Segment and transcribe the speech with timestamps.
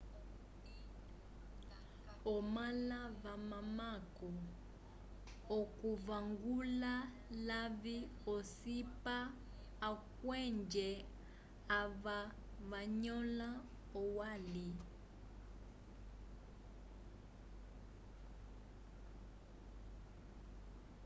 [2.33, 4.29] omala vamamako
[5.59, 6.93] okuvangula
[7.47, 7.97] lavi
[8.35, 9.17] ocipa
[9.89, 10.89] akwenje
[11.81, 12.17] ava
[12.69, 13.49] vanyola
[13.99, 14.67] olwali